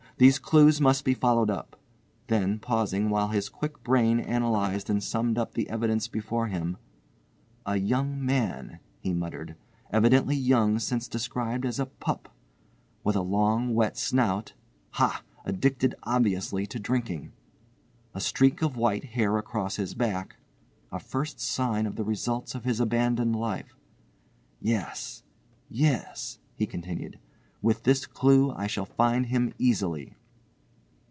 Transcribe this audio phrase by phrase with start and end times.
[0.17, 1.75] "These clues must be followed up,"
[2.27, 8.23] then pausing, while his quick brain analysed and summed up the evidence before him—"a young
[8.23, 9.55] man," he muttered,
[9.89, 12.31] "evidently young since described as a 'pup,'
[13.03, 14.53] with a long, wet snout
[14.91, 15.23] (ha!
[15.43, 17.31] addicted obviously to drinking),
[18.13, 20.35] a streak of white hair across his back
[20.91, 25.23] (a first sign of the results of his abandoned life)—yes,
[25.67, 27.17] yes," he continued,
[27.63, 30.15] "with this clue I shall find him easily."